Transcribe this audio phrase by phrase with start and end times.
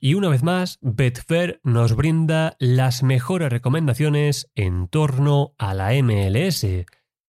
[0.00, 6.64] Y una vez más, Betfair nos brinda las mejores recomendaciones en torno a la MLS.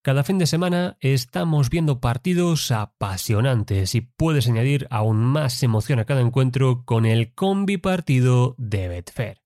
[0.02, 6.04] Cada fin de semana estamos viendo partidos apasionantes y puedes añadir aún más emoción a
[6.04, 9.42] cada encuentro con el combi partido de Betfair.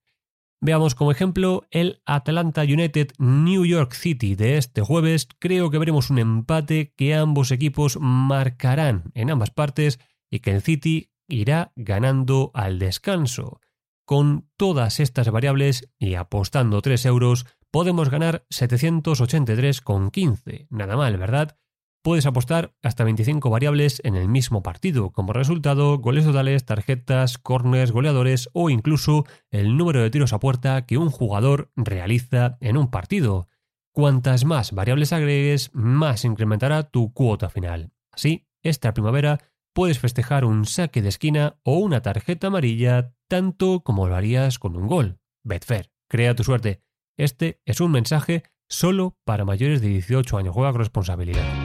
[0.61, 5.29] Veamos como ejemplo el Atlanta United New York City de este jueves.
[5.39, 9.99] Creo que veremos un empate que ambos equipos marcarán en ambas partes
[10.31, 13.61] y que el City irá ganando al descanso.
[14.07, 20.67] Con todas estas variables y apostando 3 euros, podemos ganar 783,15.
[20.71, 21.57] Nada mal, ¿verdad?
[22.05, 27.93] Puedes apostar hasta 25 variables en el mismo partido, como resultado goles totales, tarjetas, corners,
[27.93, 32.91] goleadores o incluso el número de tiros a puerta que un jugador realiza en un
[32.91, 33.49] partido.
[33.91, 37.95] Cuantas más variables agregues, más incrementará tu cuota final.
[38.13, 39.41] Así, esta primavera
[39.75, 44.77] puedes festejar un saque de esquina o una tarjeta amarilla tanto como lo harías con
[44.77, 45.19] un gol.
[45.45, 46.83] Betfair, crea tu suerte.
[47.19, 50.55] Este es un mensaje solo para mayores de 18 años.
[50.55, 51.64] Juega con responsabilidad.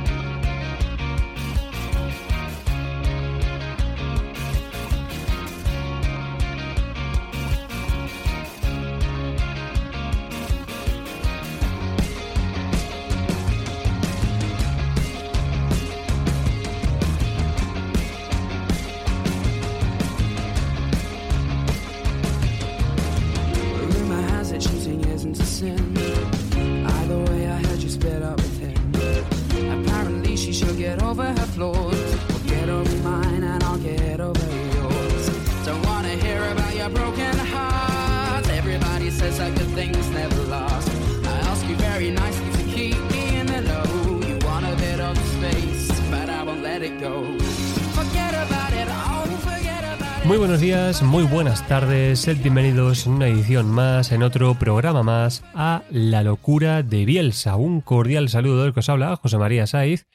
[50.23, 55.03] Muy buenos días, muy buenas tardes, sed bienvenidos en una edición más, en otro programa
[55.03, 57.57] más, a La Locura de Bielsa.
[57.57, 60.07] Un cordial saludo del que os habla José María Saiz.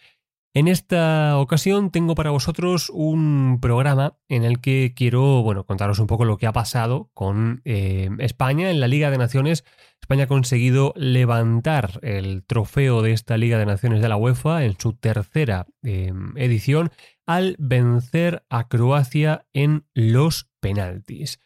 [0.54, 6.06] En esta ocasión tengo para vosotros un programa en el que quiero, bueno, contaros un
[6.06, 9.64] poco lo que ha pasado con eh, España en la Liga de Naciones.
[10.04, 14.78] España ha conseguido levantar el trofeo de esta Liga de Naciones de la UEFA en
[14.78, 16.90] su tercera eh, edición
[17.24, 21.40] al vencer a Croacia en los penaltis.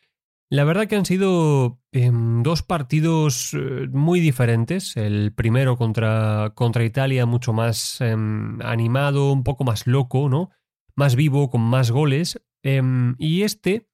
[0.51, 4.97] La verdad que han sido em, dos partidos eh, muy diferentes.
[4.97, 10.51] El primero contra, contra Italia mucho más em, animado, un poco más loco, ¿no?
[10.97, 12.43] Más vivo, con más goles.
[12.65, 13.88] Em, y este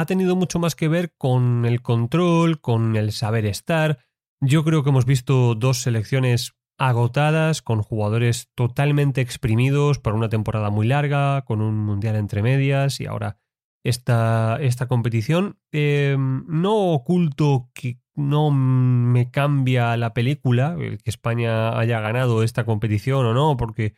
[0.00, 3.98] ha tenido mucho más que ver con el control, con el saber estar.
[4.40, 10.70] Yo creo que hemos visto dos selecciones agotadas, con jugadores totalmente exprimidos por una temporada
[10.70, 13.36] muy larga, con un mundial entre medias y ahora
[13.84, 15.58] esta, esta competición.
[15.72, 22.64] Eh, no oculto que no me cambia la película, el que España haya ganado esta
[22.64, 23.94] competición o no, porque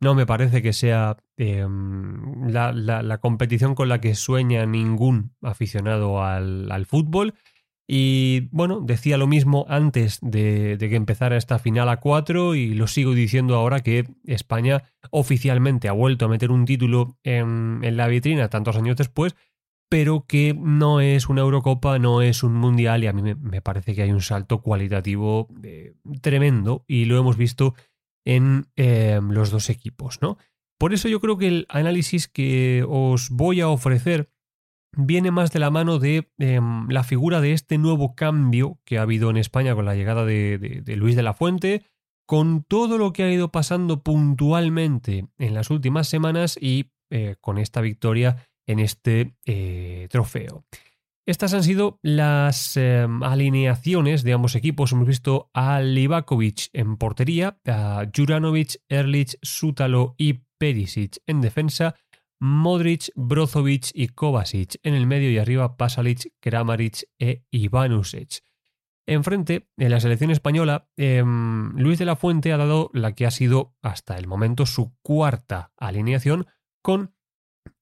[0.00, 1.66] no me parece que sea eh,
[2.46, 7.34] la, la, competición con la que sueña ningún aficionado al, al, fútbol.
[7.88, 12.74] Y bueno, decía lo mismo antes de, de, que empezara esta final a cuatro y
[12.74, 17.96] lo sigo diciendo ahora que España oficialmente ha vuelto a meter un título en, en
[17.96, 19.36] la vitrina tantos años después,
[19.88, 23.62] pero que no es una Eurocopa, no es un Mundial y a mí me, me
[23.62, 27.74] parece que hay un salto cualitativo eh, tremendo y lo hemos visto
[28.26, 30.36] en eh, los dos equipos, ¿no?
[30.78, 34.28] Por eso yo creo que el análisis que os voy a ofrecer
[34.96, 39.02] viene más de la mano de eh, la figura de este nuevo cambio que ha
[39.02, 41.84] habido en España con la llegada de, Luis de la Fuente,
[42.26, 47.58] con todo lo que ha ido pasando puntualmente en las últimas semanas y eh, con
[47.58, 50.64] esta victoria en este eh, trofeo.
[51.26, 54.92] Estas han sido las eh, alineaciones de ambos equipos.
[54.92, 61.96] Hemos visto a Livakovic en portería, a Juranovic, Erlich, Sútalo y Perisic en defensa.
[62.38, 64.76] Modric, Brozovic y Kovacic.
[64.84, 68.44] En el medio y arriba Pasalic, Kramaric e Ivanusic.
[69.04, 73.32] Enfrente, en la selección española, em, Luis de la Fuente ha dado la que ha
[73.32, 76.46] sido hasta el momento su cuarta alineación
[76.82, 77.15] con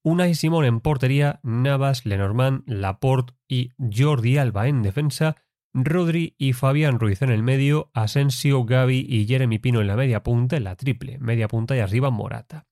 [0.05, 5.35] Unai Simón en portería, Navas, Lenormand, Laporte y Jordi Alba en defensa,
[5.73, 10.21] Rodri y Fabián Ruiz en el medio, Asensio, Gaby y Jeremy Pino en la media
[10.21, 12.67] punta, en la triple, media punta y arriba Morata.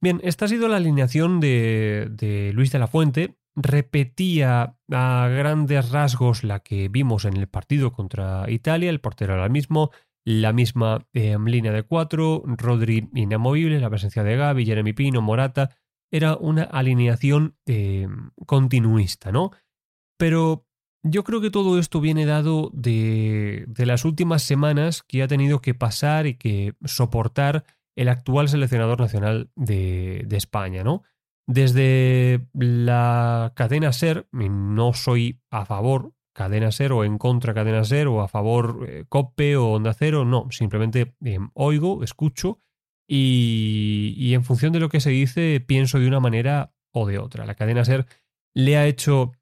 [0.00, 3.34] Bien, esta ha sido la alineación de, Luis de la Fuente.
[3.56, 9.46] Repetía a grandes rasgos la que vimos en el partido contra Italia, el portero era
[9.46, 9.90] el mismo,
[10.24, 15.70] la misma em, línea de cuatro, Rodri inamovible, la presencia de Gaby, Jeremy Pino, Morata,
[16.12, 19.50] era una alineación em, continuista, ¿no?
[20.18, 20.66] Pero
[21.02, 25.74] yo creo que todo esto viene dado de, las últimas semanas que ha tenido que
[25.74, 27.64] pasar y que soportar
[27.96, 31.02] el actual seleccionador nacional de, España, ¿no?
[31.48, 38.06] Desde la cadena SER, no soy a favor cadena SER o en contra cadena SER
[38.06, 42.60] o a favor eh, COPE o Onda Cero, no, simplemente eh, oigo, escucho
[43.06, 47.46] y, en función de lo que se dice pienso de una manera o de otra.
[47.46, 48.06] La cadena SER
[48.54, 49.32] le ha hecho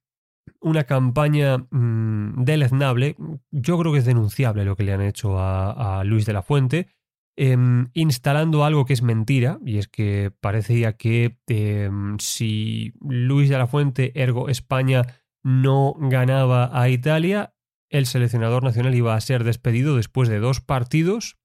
[0.60, 3.16] una campaña mmm, deleznable,
[3.50, 6.88] yo creo que es denunciable lo que le han hecho a, Luis de la Fuente,
[7.36, 7.56] eh,
[7.94, 13.66] instalando algo que es mentira, y es que parecía que eh, si Luis de la
[13.66, 15.02] Fuente, ergo España,
[15.42, 17.54] no ganaba a Italia,
[17.88, 21.39] el seleccionador nacional iba a ser despedido después de dos partidos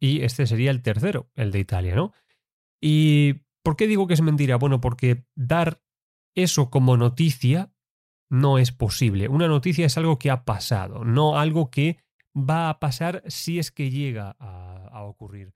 [0.00, 2.12] y este sería el tercero, el de Italia, ¿no?
[2.80, 4.56] ¿Y por qué digo que es mentira?
[4.56, 5.82] Bueno, porque dar
[6.34, 7.72] eso como noticia
[8.30, 9.28] no es posible.
[9.28, 11.98] Una noticia es algo que ha pasado, no algo que
[12.34, 15.52] va a pasar si es que llega a, ocurrir.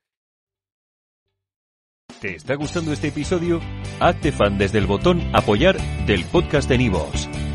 [2.20, 3.60] ¿Te está gustando este episodio?
[4.00, 5.76] Hazte fan desde el botón Apoyar
[6.06, 7.28] del podcast de Nivos.